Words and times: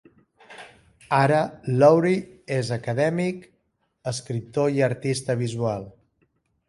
Ara 1.17 1.41
Lowry 1.83 2.13
és 2.57 2.71
acadèmic, 2.77 3.45
escriptor 4.13 4.75
i 4.79 4.85
artista 4.89 5.37
visual. 5.47 5.87